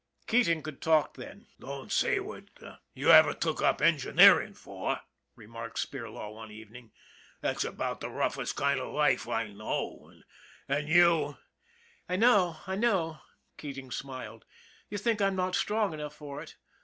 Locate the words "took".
3.35-3.61